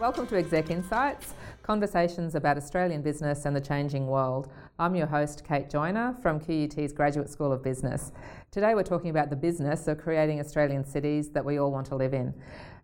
[0.00, 4.48] Welcome to Exec Insights, conversations about Australian business and the changing world.
[4.78, 8.12] I'm your host, Kate Joyner from QUT's Graduate School of Business.
[8.52, 11.96] Today we're talking about the business of creating Australian cities that we all want to
[11.96, 12.32] live in.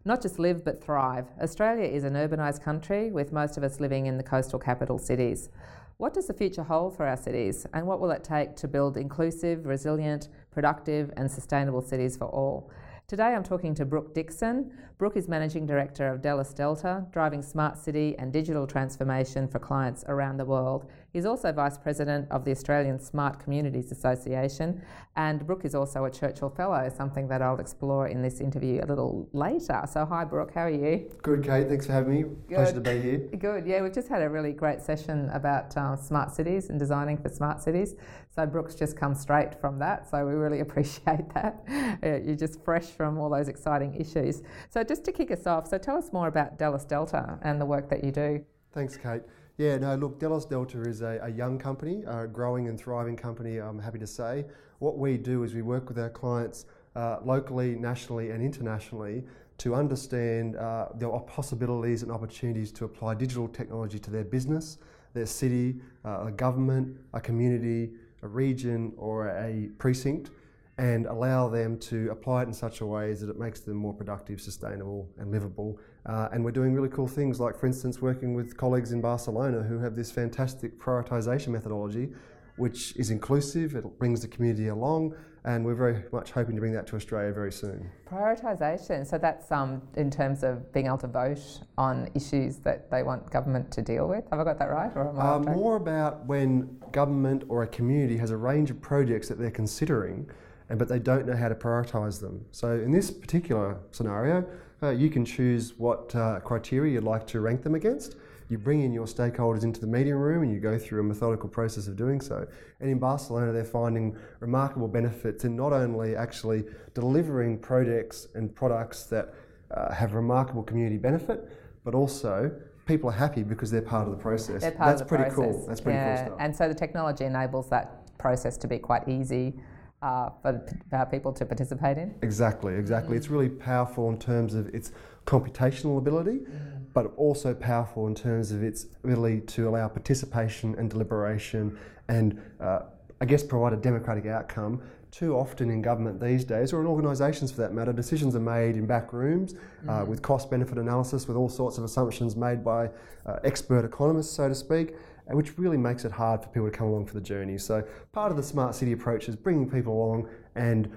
[0.04, 1.28] Not just live, but thrive.
[1.40, 5.50] Australia is an urbanised country, with most of us living in the coastal capital cities.
[5.98, 8.96] What does the future hold for our cities, and what will it take to build
[8.96, 12.72] inclusive, resilient, productive, and sustainable cities for all?
[13.06, 14.72] Today I'm talking to Brooke Dixon.
[14.96, 20.04] Brooke is Managing Director of Delos Delta, driving smart city and digital transformation for clients
[20.08, 20.86] around the world.
[21.14, 24.82] He's also Vice President of the Australian Smart Communities Association,
[25.14, 28.86] and Brooke is also a Churchill Fellow, something that I'll explore in this interview a
[28.86, 29.80] little later.
[29.88, 31.08] So, hi, Brooke, how are you?
[31.22, 31.68] Good, Kate.
[31.68, 32.22] Thanks for having me.
[32.22, 32.56] Good.
[32.56, 33.18] Pleasure to be here.
[33.18, 33.64] Good.
[33.64, 37.28] Yeah, we've just had a really great session about uh, smart cities and designing for
[37.28, 37.94] smart cities.
[38.34, 40.10] So, Brooke's just come straight from that.
[40.10, 41.62] So, we really appreciate that.
[42.02, 44.42] You're just fresh from all those exciting issues.
[44.68, 47.66] So, just to kick us off, so tell us more about Delos Delta and the
[47.66, 48.44] work that you do.
[48.72, 49.22] Thanks, Kate.
[49.56, 53.58] Yeah, no, look, Delos Delta is a, a, young company, a growing and thriving company,
[53.58, 54.46] I'm happy to say.
[54.80, 59.22] What we do is we work with our clients uh, locally, nationally, and internationally
[59.58, 64.78] to understand uh, the possibilities and opportunities to apply digital technology to their business,
[65.12, 70.30] their city, uh, a government, a community, a region, or a precinct
[70.78, 73.94] and allow them to apply it in such a way that it makes them more
[73.94, 75.78] productive, sustainable, and livable.
[76.06, 79.62] Uh, and we're doing really cool things, like, for instance, working with colleagues in Barcelona
[79.62, 82.10] who have this fantastic prioritization methodology,
[82.56, 85.14] which is inclusive, it brings the community along,
[85.46, 87.90] and we're very much hoping to bring that to Australia very soon.
[88.06, 93.02] Prioritisation, so that's um, in terms of being able to vote on issues that they
[93.02, 94.24] want government to deal with.
[94.30, 94.92] Have I got that right?
[94.94, 99.38] Or uh, more about when government or a community has a range of projects that
[99.38, 100.30] they're considering
[100.68, 102.44] and but they don't know how to prioritise them.
[102.50, 104.46] So in this particular scenario,
[104.84, 108.16] uh, you can choose what uh, criteria you'd like to rank them against.
[108.50, 111.48] You bring in your stakeholders into the meeting room and you go through a methodical
[111.48, 112.46] process of doing so.
[112.80, 119.04] And in Barcelona, they're finding remarkable benefits in not only actually delivering projects and products
[119.04, 119.34] that
[119.70, 121.50] uh, have remarkable community benefit,
[121.84, 122.52] but also
[122.86, 124.60] people are happy because they're part of the process.
[124.60, 125.54] They're part That's of the pretty process.
[125.54, 125.66] cool.
[125.66, 126.16] That's pretty yeah.
[126.16, 126.38] cool stuff.
[126.40, 129.54] And so the technology enables that process to be quite easy
[130.04, 132.14] uh, for uh, people to participate in?
[132.22, 133.14] Exactly, exactly.
[133.14, 133.18] Mm.
[133.18, 134.92] It's really powerful in terms of its
[135.26, 136.84] computational ability, mm.
[136.92, 141.78] but also powerful in terms of its ability to allow participation and deliberation
[142.08, 142.80] and, uh,
[143.20, 144.82] I guess, provide a democratic outcome.
[145.10, 148.74] Too often in government these days, or in organisations for that matter, decisions are made
[148.76, 149.54] in back rooms
[149.88, 150.06] uh, mm.
[150.08, 152.90] with cost benefit analysis, with all sorts of assumptions made by
[153.24, 154.96] uh, expert economists, so to speak
[155.28, 157.58] which really makes it hard for people to come along for the journey.
[157.58, 160.90] So part of the smart city approach is bringing people along and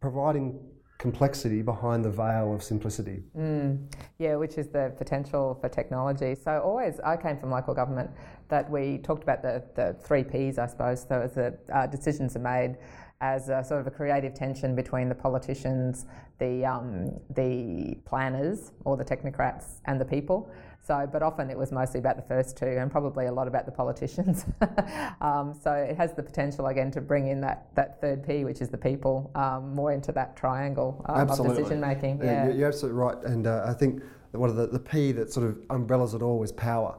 [0.00, 0.58] providing
[0.98, 3.22] complexity behind the veil of simplicity.
[3.36, 6.34] Mm, yeah, which is the potential for technology.
[6.34, 8.10] So always, I came from local government
[8.48, 11.06] that we talked about the, the three Ps, I suppose.
[11.08, 12.76] So as the uh, decisions are made
[13.22, 16.06] as a sort of a creative tension between the politicians,
[16.38, 20.50] the, um, the planners or the technocrats and the people.
[20.82, 23.66] So, but often it was mostly about the first two and probably a lot about
[23.66, 24.46] the politicians.
[25.20, 28.60] um, so it has the potential again to bring in that, that third P, which
[28.60, 32.18] is the people, um, more into that triangle um, of decision making.
[32.18, 33.18] Yeah, yeah, you're absolutely right.
[33.24, 34.02] And uh, I think
[34.32, 36.96] one of the, the P that sort of umbrellas it all is power.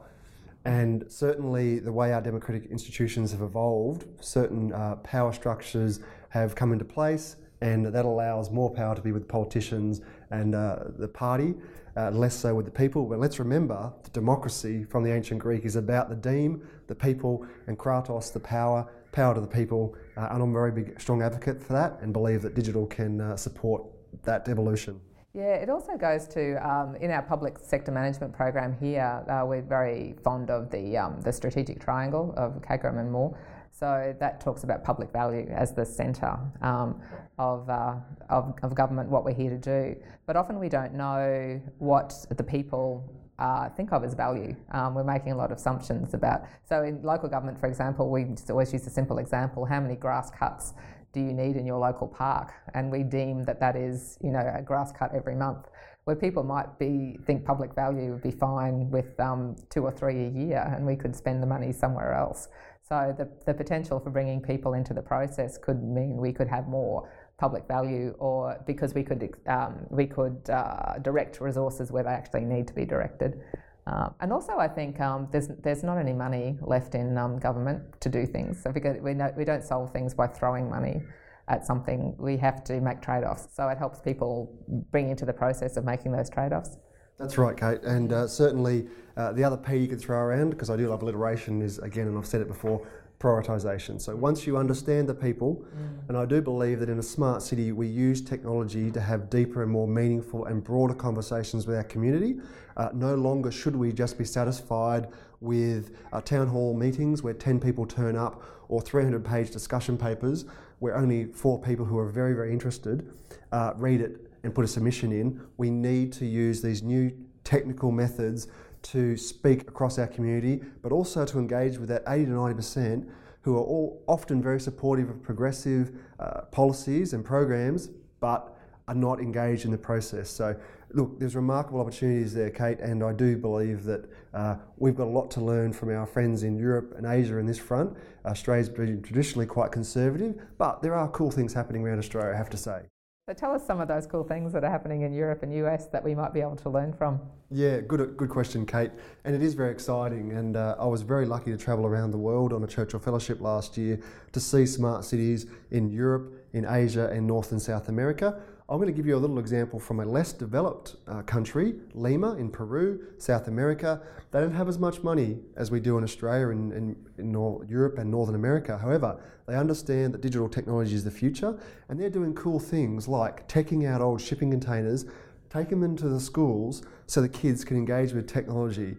[0.64, 6.72] And certainly, the way our democratic institutions have evolved, certain uh, power structures have come
[6.72, 11.54] into place, and that allows more power to be with politicians and uh, the party
[11.96, 13.04] uh, less so with the people.
[13.04, 17.46] But let's remember that democracy from the ancient Greek is about the deme, the people,
[17.66, 19.94] and kratos, the power, power to the people.
[20.16, 23.20] Uh, and I'm a very big, strong advocate for that and believe that digital can
[23.20, 23.82] uh, support
[24.22, 25.00] that evolution.
[25.34, 29.24] Yeah, it also goes to um, in our public sector management program here.
[29.30, 33.34] Uh, we're very fond of the um, the strategic triangle of CAGRM and Moore.
[33.72, 37.00] So that talks about public value as the centre um,
[37.38, 37.96] of, uh,
[38.28, 39.96] of, of, government, what we're here to do.
[40.26, 43.02] But often we don't know what the people
[43.38, 44.54] uh, think of as value.
[44.72, 46.42] Um, we're making a lot of assumptions about.
[46.68, 50.30] So in local government, for example, we always use a simple example: how many grass
[50.30, 50.74] cuts
[51.12, 52.52] do you need in your local park?
[52.74, 55.66] And we deem that that is, you know, a grass cut every month.
[56.04, 60.24] Where people might be think public value would be fine with um, two or three
[60.26, 62.48] a year, and we could spend the money somewhere else.
[62.82, 66.66] So the, the potential for bringing people into the process could mean we could have
[66.66, 67.08] more
[67.38, 72.44] public value, or because we could um, we could uh, direct resources where they actually
[72.44, 73.40] need to be directed.
[73.86, 77.82] Uh, and also, I think um, there's there's not any money left in um, government
[78.00, 78.62] to do things.
[78.62, 81.02] So because we know, we don't solve things by throwing money
[81.48, 82.14] at something.
[82.18, 83.48] We have to make trade-offs.
[83.54, 84.54] So it helps people
[84.90, 86.76] bring into the process of making those trade-offs.
[87.18, 87.82] That's right, Kate.
[87.82, 88.86] And uh, certainly
[89.16, 92.08] uh, the other P you could throw around, because I do love alliteration, is again,
[92.08, 92.86] and I've said it before,
[93.22, 94.00] prioritisation.
[94.00, 96.08] So once you understand the people, mm.
[96.08, 99.62] and I do believe that in a smart city we use technology to have deeper
[99.62, 102.40] and more meaningful and broader conversations with our community.
[102.76, 105.06] Uh, no longer should we just be satisfied
[105.40, 110.46] with uh, town hall meetings where 10 people turn up or 300 page discussion papers
[110.82, 113.08] where only four people who are very, very interested
[113.52, 115.40] uh, read it and put a submission in.
[115.56, 118.48] We need to use these new technical methods
[118.82, 123.08] to speak across our community, but also to engage with that 80 to 90%
[123.42, 127.88] who are all often very supportive of progressive uh, policies and programs,
[128.18, 128.56] but
[128.92, 130.28] are not engaged in the process.
[130.28, 130.54] So,
[130.92, 134.04] look, there's remarkable opportunities there, Kate, and I do believe that
[134.34, 137.46] uh, we've got a lot to learn from our friends in Europe and Asia in
[137.46, 137.96] this front.
[138.26, 142.50] Australia's been traditionally quite conservative, but there are cool things happening around Australia, I have
[142.50, 142.82] to say.
[143.28, 145.86] So tell us some of those cool things that are happening in Europe and US
[145.86, 147.20] that we might be able to learn from.
[147.52, 148.90] Yeah, good, good question, Kate.
[149.24, 150.32] And it is very exciting.
[150.32, 153.40] And uh, I was very lucky to travel around the world on a Churchill Fellowship
[153.40, 154.00] last year
[154.32, 158.40] to see smart cities in Europe, in Asia, and North and South America.
[158.68, 162.36] I'm going to give you a little example from a less developed uh, country, Lima
[162.36, 164.00] in Peru, South America.
[164.30, 167.68] They don't have as much money as we do in Australia and in, in, in
[167.68, 168.78] Europe and Northern America.
[168.78, 173.46] However, they understand that digital technology is the future and they're doing cool things like
[173.48, 175.06] taking out old shipping containers,
[175.50, 178.96] take them into the schools so the kids can engage with technology.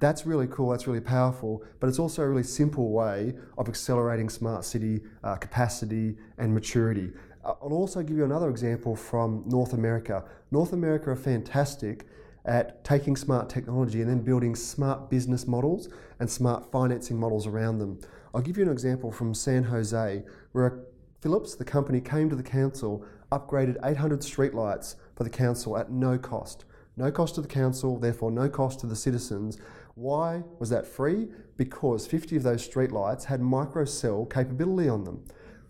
[0.00, 4.28] That's really cool, that's really powerful, but it's also a really simple way of accelerating
[4.28, 7.10] smart city uh, capacity and maturity.
[7.48, 10.22] I'll also give you another example from North America.
[10.50, 12.04] North America are fantastic
[12.44, 15.88] at taking smart technology and then building smart business models
[16.20, 18.00] and smart financing models around them.
[18.34, 20.22] I'll give you an example from San Jose,
[20.52, 20.80] where
[21.22, 23.02] Philips, the company, came to the council,
[23.32, 26.66] upgraded 800 streetlights for the council at no cost.
[26.98, 29.56] No cost to the council, therefore no cost to the citizens.
[29.94, 31.28] Why was that free?
[31.56, 35.24] Because 50 of those streetlights had microcell capability on them.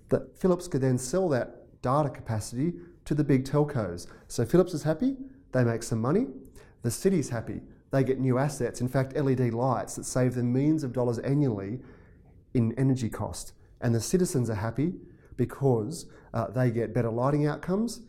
[0.09, 4.07] That Philips could then sell that data capacity to the big telcos.
[4.27, 5.17] So Philips is happy,
[5.53, 6.27] they make some money.
[6.83, 8.81] The city's happy, they get new assets.
[8.81, 11.81] In fact, LED lights that save them millions of dollars annually
[12.55, 13.53] in energy cost.
[13.81, 14.95] And the citizens are happy
[15.37, 18.01] because uh, they get better lighting outcomes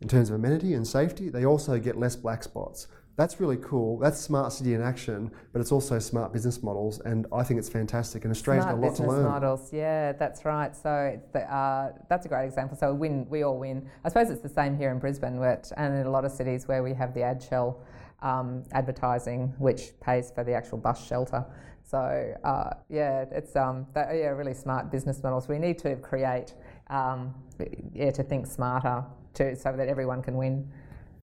[0.00, 1.28] in terms of amenity and safety.
[1.28, 3.98] They also get less black spots that's really cool.
[3.98, 7.68] That's smart city in action, but it's also smart business models, and I think it's
[7.68, 8.24] fantastic.
[8.24, 9.22] And Australia's smart got a lot to learn.
[9.24, 10.74] models, yeah, that's right.
[10.74, 12.76] So uh, that's a great example.
[12.76, 13.88] So we win, we all win.
[14.04, 16.66] I suppose it's the same here in Brisbane, but, and in a lot of cities
[16.68, 17.82] where we have the ad shell
[18.22, 21.44] um, advertising, which pays for the actual bus shelter.
[21.82, 25.48] So uh, yeah, it's um, that, yeah, really smart business models.
[25.48, 26.54] We need to create,
[26.88, 27.34] um,
[27.92, 29.04] yeah, to think smarter,
[29.34, 30.70] to so that everyone can win.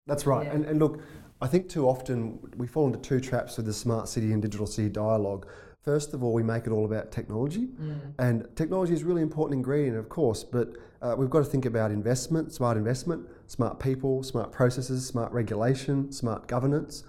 [0.07, 0.47] That's right.
[0.47, 0.55] Yeah.
[0.55, 1.01] And, and look,
[1.43, 4.67] I think too often we fall into two traps with the smart city and digital
[4.67, 5.49] city dialogue.
[5.85, 7.99] First of all, we make it all about technology, mm.
[8.21, 11.65] and technology is a really important ingredient, of course, but uh, we've got to think
[11.65, 17.03] about investment, smart investment, smart people, smart processes, smart regulation, smart governance.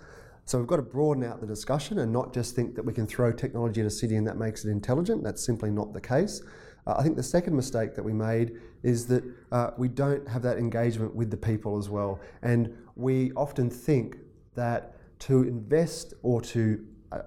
[0.46, 3.06] So we've got to broaden out the discussion and not just think that we can
[3.06, 5.24] throw technology in a city and that makes it intelligent.
[5.24, 6.42] That's simply not the case.
[6.86, 10.42] Uh, I think the second mistake that we made is that uh, we don't have
[10.44, 12.20] that engagement with the people as well.
[12.42, 14.18] And we often think
[14.56, 17.20] that to invest or to uh,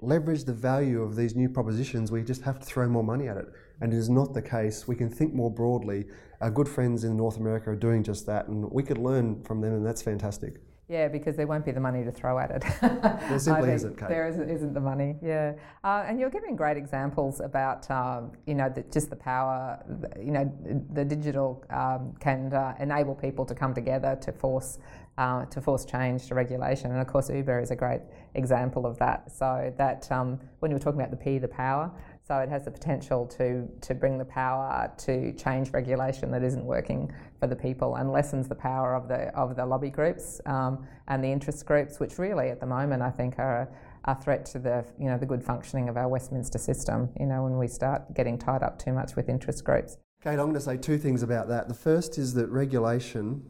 [0.00, 3.36] leverage the value of these new propositions, we just have to throw more money at
[3.36, 3.46] it.
[3.80, 4.88] And it is not the case.
[4.88, 6.06] We can think more broadly.
[6.40, 9.60] Our good friends in North America are doing just that, and we could learn from
[9.60, 10.54] them, and that's fantastic.
[10.88, 12.64] Yeah, because there won't be the money to throw at it.
[12.80, 14.08] there simply isn't, Kate.
[14.08, 15.52] There isn't, isn't the money, yeah.
[15.84, 19.78] Uh, and you're giving great examples about, um, you know, the, just the power,
[20.18, 20.50] you know,
[20.94, 24.78] the digital um, can uh, enable people to come together to force
[25.18, 26.92] uh, to force change to regulation.
[26.92, 28.00] And of course, Uber is a great
[28.34, 29.30] example of that.
[29.30, 31.90] So that um, when you were talking about the P, the power,
[32.28, 36.64] so it has the potential to, to bring the power to change regulation that isn't
[36.64, 40.86] working for the people and lessens the power of the, of the lobby groups um,
[41.08, 44.44] and the interest groups, which really at the moment I think are a, a, threat
[44.46, 47.66] to the, you know, the good functioning of our Westminster system, you know, when we
[47.66, 49.96] start getting tied up too much with interest groups.
[50.22, 51.66] Kate, I'm going to say two things about that.
[51.66, 53.42] The first is that regulation,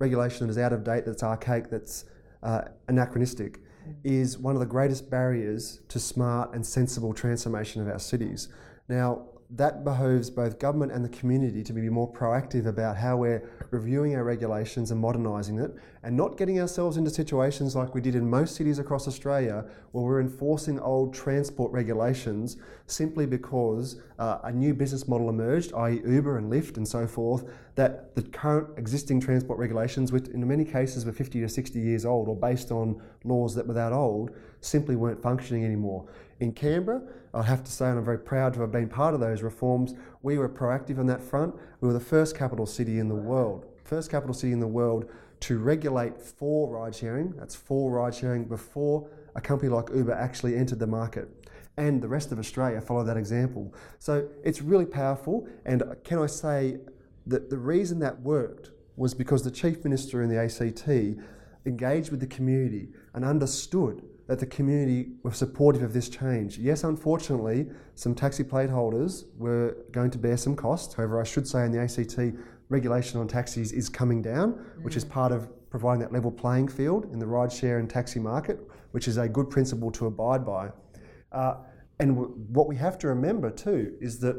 [0.00, 2.06] regulation that is out of date, that's archaic, that's
[2.42, 3.60] uh, anachronistic,
[4.02, 8.48] is one of the greatest barriers to smart and sensible transformation of our cities.
[8.88, 13.48] Now, that behoves both government and the community to be more proactive about how we're
[13.70, 18.14] reviewing our regulations and modernising it, and not getting ourselves into situations like we did
[18.14, 24.52] in most cities across Australia, where we're enforcing old transport regulations simply because uh, a
[24.52, 29.20] new business model emerged, i.e., Uber and Lyft and so forth, that the current existing
[29.20, 33.00] transport regulations, which in many cases were 50 to 60 years old or based on
[33.24, 36.06] laws that were that old, simply weren't functioning anymore.
[36.44, 37.00] In Canberra,
[37.32, 39.94] I have to say, and I'm very proud to have been part of those reforms,
[40.20, 41.54] we were proactive on that front.
[41.80, 45.08] We were the first capital city in the world, first capital city in the world
[45.40, 50.54] to regulate for ride sharing, that's for ride sharing, before a company like Uber actually
[50.54, 51.30] entered the market.
[51.78, 53.72] And the rest of Australia followed that example.
[53.98, 55.48] So it's really powerful.
[55.64, 56.76] And can I say
[57.26, 60.86] that the reason that worked was because the Chief Minister in the ACT
[61.64, 66.58] engaged with the community and understood that the community were supportive of this change.
[66.58, 70.94] Yes, unfortunately, some taxi plate holders were going to bear some costs.
[70.94, 72.36] However, I should say in the ACT,
[72.70, 74.82] regulation on taxis is coming down, mm.
[74.82, 75.10] which is mm.
[75.10, 78.58] part of providing that level playing field in the ride share and taxi market,
[78.92, 80.70] which is a good principle to abide by.
[81.32, 81.56] Uh,
[82.00, 84.36] and w- what we have to remember too is that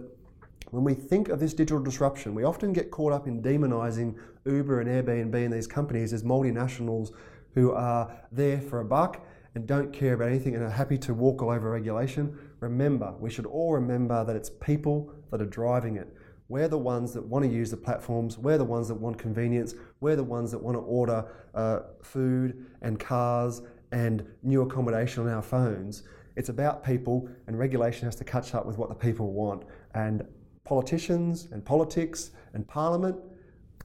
[0.72, 4.16] when we think of this digital disruption, we often get caught up in demonising
[4.46, 7.12] Uber and Airbnb and these companies as multinationals
[7.54, 9.26] who are there for a buck
[9.56, 13.30] and don't care about anything and are happy to walk all over regulation, remember, we
[13.30, 16.14] should all remember that it's people that are driving it.
[16.50, 19.74] We're the ones that want to use the platforms, we're the ones that want convenience,
[20.02, 25.30] we're the ones that want to order uh, food and cars and new accommodation on
[25.30, 26.04] our phones.
[26.36, 29.64] It's about people, and regulation has to catch up with what the people want.
[29.94, 30.28] And
[30.66, 33.16] politicians and politics and parliament,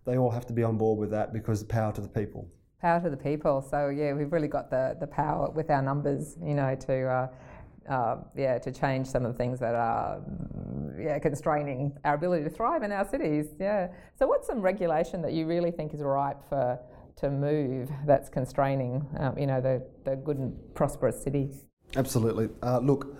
[0.05, 2.49] they all have to be on board with that because the power to the people
[2.81, 3.63] power to the people.
[3.63, 7.07] So yeah, we've really got the the power with our numbers, you know, to.
[7.07, 7.29] Uh,
[7.89, 10.23] uh, yeah, to change some of the things that are
[10.99, 13.47] yeah, constraining our ability to thrive in our cities.
[13.59, 13.89] Yeah.
[14.17, 16.79] So, what's some regulation that you really think is ripe for
[17.17, 21.51] to move that's constraining, um, you know, the, the good and prosperous city?
[21.97, 22.49] Absolutely.
[22.63, 23.17] Uh, look,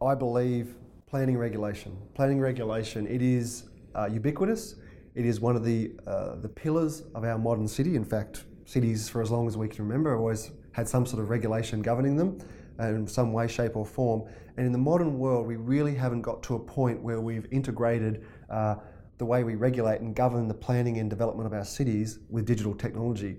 [0.00, 0.74] I believe
[1.06, 1.96] planning regulation.
[2.14, 3.06] Planning regulation.
[3.06, 4.76] It is uh, ubiquitous.
[5.14, 7.96] It is one of the uh, the pillars of our modern city.
[7.96, 11.28] In fact, cities for as long as we can remember always had some sort of
[11.28, 12.38] regulation governing them
[12.78, 14.22] in some way, shape, or form.
[14.56, 18.24] And in the modern world, we really haven't got to a point where we've integrated
[18.48, 18.76] uh,
[19.18, 22.74] the way we regulate and govern the planning and development of our cities with digital
[22.74, 23.36] technology.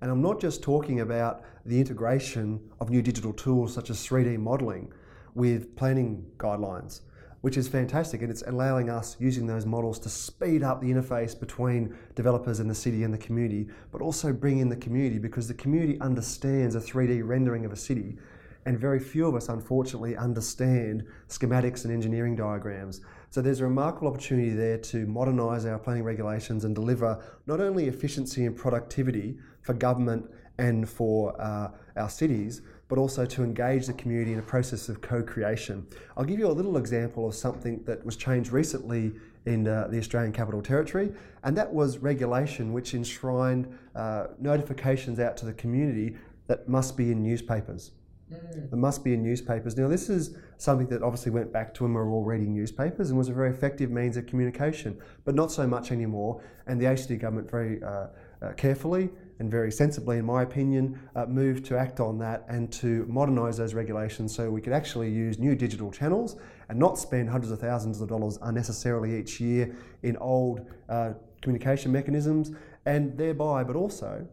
[0.00, 4.36] And I'm not just talking about the integration of new digital tools such as 3D
[4.36, 4.92] modelling
[5.34, 7.02] with planning guidelines
[7.42, 8.22] which is fantastic.
[8.22, 12.70] And it's allowing us using those models to speed up the interface between developers and
[12.70, 16.74] the city and the community, but also bring in the community because the community understands
[16.74, 18.16] a 3D rendering of a city.
[18.64, 23.00] And very few of us, unfortunately, understand schematics and engineering diagrams.
[23.30, 27.88] So there's a remarkable opportunity there to modernise our planning regulations and deliver not only
[27.88, 33.92] efficiency and productivity for government and for uh, our cities, but also to engage the
[33.94, 35.86] community in a process of co creation.
[36.14, 39.12] I'll give you a little example of something that was changed recently
[39.46, 41.10] in uh, the Australian Capital Territory,
[41.42, 46.18] and that was regulation which enshrined uh, notifications out to the community
[46.48, 47.92] that must be in newspapers.
[48.30, 48.68] Mm.
[48.68, 49.74] There must be in newspapers.
[49.78, 53.08] Now, this is something that obviously went back to when we were all reading newspapers
[53.08, 56.42] and was a very effective means of communication, but not so much anymore.
[56.66, 58.08] And the ACT government very uh,
[58.56, 63.04] carefully and very sensibly, in my opinion, uh, moved to act on that and to
[63.08, 66.36] modernise those regulations so we could actually use new digital channels
[66.68, 71.90] and not spend hundreds of thousands of dollars unnecessarily each year in old uh, communication
[71.90, 72.52] mechanisms
[72.86, 74.26] and thereby, but also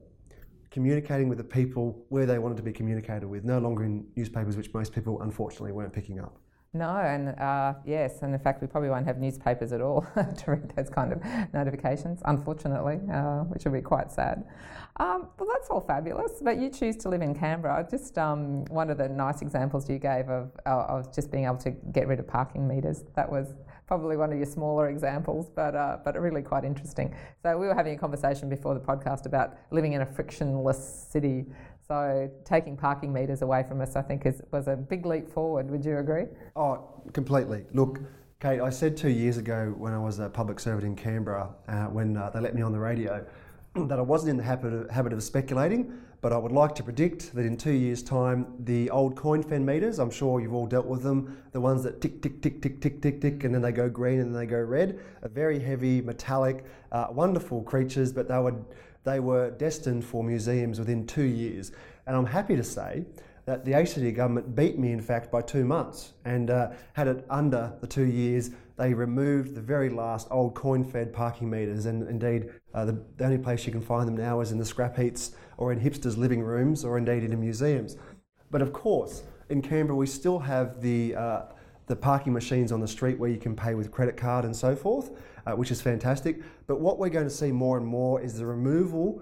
[0.71, 4.55] communicating with the people where they wanted to be communicated with, no longer in newspapers,
[4.55, 6.37] which most people unfortunately weren't picking up.
[6.71, 10.51] No, and uh, yes, and in fact, we probably won't have newspapers at all to
[10.51, 11.21] read those kind of
[11.51, 14.45] notifications, unfortunately, uh, which will be quite sad.
[14.97, 17.87] Um, well, that's all fabulous, but you choose to live in Canberra.
[17.89, 21.57] Just um, one of the nice examples you gave of, uh, of just being able
[21.57, 23.03] to get rid of parking meters.
[23.15, 23.55] That was
[23.89, 27.15] probably one of your smaller examples, but uh, but really quite interesting.
[27.41, 31.47] So we were having a conversation before the podcast about living in a frictionless city.
[31.91, 35.71] So taking parking meters away from us, I think, is, was a big leap forward.
[35.71, 36.25] Would you agree?
[36.55, 37.65] Oh, completely.
[37.73, 37.99] Look,
[38.39, 41.85] Kate, I said two years ago when I was a public servant in Canberra, uh,
[41.85, 43.25] when uh, they let me on the radio,
[43.75, 45.91] that I wasn't in the habit of, habit of speculating,
[46.21, 49.61] but I would like to predict that in two years' time, the old coin fed
[49.61, 52.81] meters, I'm sure you've all dealt with them, the ones that tick, tick, tick, tick,
[52.81, 55.59] tick, tick, tick, and then they go green and then they go red, are very
[55.59, 58.65] heavy, metallic, uh, wonderful creatures, but they would
[59.05, 61.71] they were destined for museums within two years.
[62.05, 63.05] And I'm happy to say
[63.45, 67.25] that the ACT government beat me, in fact, by two months and uh, had it
[67.29, 68.51] under the two years.
[68.77, 73.25] They removed the very last old coin fed parking meters, and indeed, uh, the, the
[73.25, 76.17] only place you can find them now is in the scrap heaps or in hipsters'
[76.17, 77.97] living rooms or indeed in museums.
[78.49, 81.41] But of course, in Canberra, we still have the uh,
[81.87, 84.75] the parking machines on the street where you can pay with credit card and so
[84.75, 85.11] forth,
[85.45, 86.41] uh, which is fantastic.
[86.67, 89.21] But what we're going to see more and more is the removal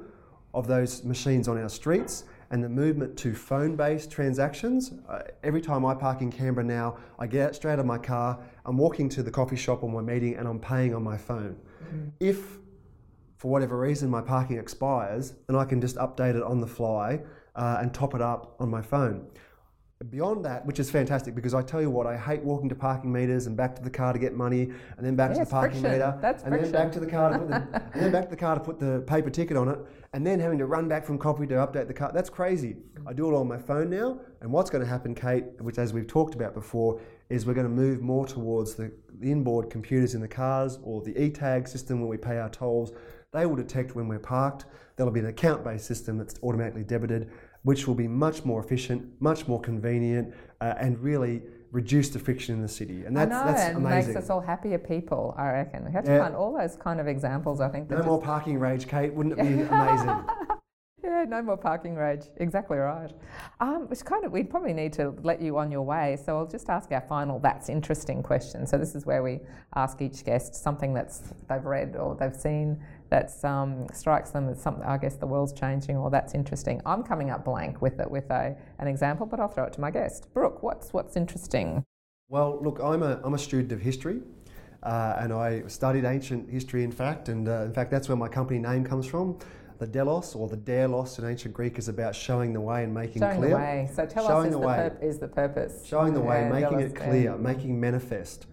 [0.54, 4.94] of those machines on our streets and the movement to phone-based transactions.
[5.08, 7.98] Uh, every time I park in Canberra now, I get out straight out of my
[7.98, 11.18] car, I'm walking to the coffee shop or my meeting, and I'm paying on my
[11.18, 11.56] phone.
[11.84, 12.10] Mm-hmm.
[12.20, 12.58] If
[13.38, 17.22] for whatever reason my parking expires, then I can just update it on the fly
[17.56, 19.28] uh, and top it up on my phone.
[20.12, 23.12] Beyond that, which is fantastic because I tell you what, I hate walking to parking
[23.12, 25.82] meters and back to the car to get money, and then back to the parking
[25.82, 25.92] friction.
[25.92, 26.72] meter, That's and friction.
[26.72, 27.56] then back to the car to put the,
[27.94, 29.80] and then back to the car to put the paper ticket on it,
[30.14, 32.12] and then having to run back from copy to update the car.
[32.14, 32.76] That's crazy.
[33.08, 35.80] I do it all on my phone now, and what's going to happen, Kate, which
[35.80, 39.72] as we've talked about before, is we're going to move more towards the, the inboard
[39.72, 42.92] computers in the cars or the e-tag system where we pay our tolls.
[43.34, 44.66] They will detect when we're parked.
[44.96, 47.30] There'll be an account-based system that's automatically debited
[47.64, 51.42] which will be much more efficient, much more convenient, uh, and really
[51.72, 53.04] reduce the friction in the city.
[53.04, 54.14] And that's, I know, that's and amazing.
[54.14, 55.84] makes us all happier people, I reckon.
[55.84, 56.20] We have to Yeah.
[56.24, 57.90] find all those kind of examples, I think.
[57.90, 59.14] no more parking rage, Kate.
[59.14, 60.24] Wouldn't it be amazing?
[61.08, 62.26] Yeah, no more parking rage.
[62.36, 63.10] Exactly right.
[63.62, 66.18] Um, which kind of we'd probably need to let you on your way.
[66.22, 68.68] So I'll just ask our final "That's interesting" question.
[68.68, 69.40] So this is where we
[69.74, 74.62] ask each guest something that's they've read or they've seen that um, strikes them as
[74.62, 74.84] something.
[74.84, 76.82] I guess the world's changing, or that's interesting.
[76.86, 79.82] I'm coming up blank with it with a an example, but I'll throw it to
[79.82, 80.62] my guest, Brooke.
[80.62, 81.86] What's what's interesting?
[82.28, 84.20] Well, look, I'm a, I'm a student of history.
[84.84, 88.28] Uh, and I studied ancient history, in fact, and uh, in fact, that's where my
[88.28, 89.40] company name comes from.
[89.80, 93.22] The Delos, or the Delos in ancient Greek, is about showing the way and making
[93.22, 93.50] Showing clear.
[93.52, 93.90] the way.
[93.94, 95.86] So tell Showing us is the pur- is the purpose.
[95.86, 98.48] Showing the way, making it clear, making manifest,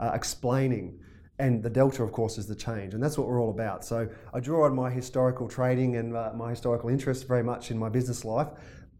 [0.00, 0.98] uh, explaining.
[1.40, 2.94] And the delta, of course, is the change.
[2.94, 3.84] And that's what we're all about.
[3.84, 7.78] So I draw on my historical training and uh, my historical interest very much in
[7.78, 8.48] my business life.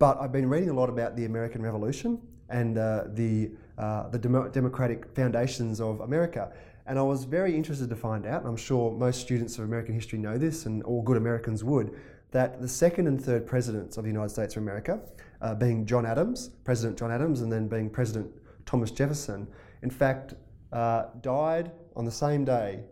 [0.00, 4.18] But I've been reading a lot about the American Revolution and uh, the, uh, the
[4.18, 6.52] demo- democratic foundations of America.
[6.86, 9.94] And I was very interested to find out, and I'm sure most students of American
[9.94, 11.98] history know this, and all good Americans would,
[12.30, 15.00] that the second and third presidents of the United States of America,
[15.40, 18.30] uh, being John Adams, President John Adams, and then being President
[18.66, 19.46] Thomas Jefferson,
[19.82, 20.34] in fact,
[20.72, 22.84] uh, died on the same day,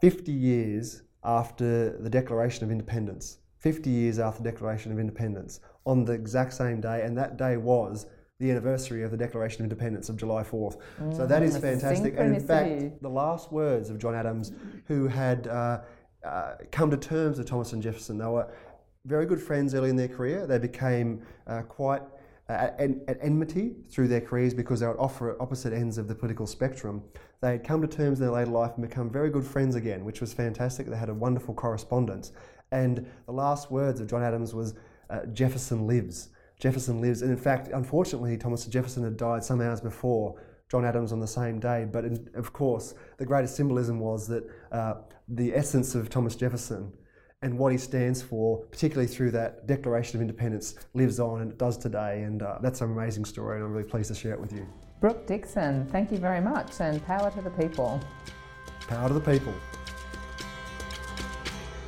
[0.00, 3.38] 50 years after the Declaration of Independence.
[3.58, 7.56] 50 years after the Declaration of Independence, on the exact same day, and that day
[7.56, 8.06] was
[8.42, 10.76] the anniversary of the Declaration of Independence of July 4th.
[11.14, 12.14] so that is Mm, fantastic.
[12.18, 14.52] And in fact, the last words of John Adams,
[14.86, 15.80] who had uh,
[16.24, 18.48] uh, come to terms with Thomas and Jefferson, they were
[19.06, 20.46] very good friends early in their career.
[20.46, 22.02] They became uh, quite
[22.48, 26.14] uh, at, at enmity through their careers because they were at opposite ends of the
[26.14, 27.02] political spectrum.
[27.40, 30.04] They had come to terms in their later life and become very good friends again,
[30.04, 30.88] which was fantastic.
[30.88, 32.32] They had a wonderful correspondence.
[32.72, 34.74] And the last words of John Adams was,
[35.10, 36.30] uh, Jefferson lives.
[36.62, 37.22] Jefferson lives.
[37.22, 41.26] And in fact, unfortunately, Thomas Jefferson had died some hours before John Adams on the
[41.26, 41.84] same day.
[41.90, 44.94] But in, of course, the greatest symbolism was that uh,
[45.26, 46.92] the essence of Thomas Jefferson
[47.42, 51.58] and what he stands for, particularly through that Declaration of Independence, lives on and it
[51.58, 52.22] does today.
[52.22, 54.64] And uh, that's an amazing story, and I'm really pleased to share it with you.
[55.00, 58.00] Brooke Dixon, thank you very much, and power to the people.
[58.86, 59.52] Power to the people.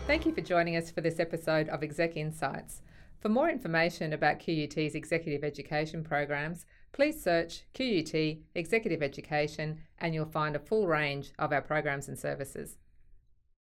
[0.09, 2.83] Thank you for joining us for this episode of Exec Insights.
[3.25, 8.15] For more information about QUT's executive education programs, please search QUT
[8.55, 12.77] Executive Education and you'll find a full range of our programs and services.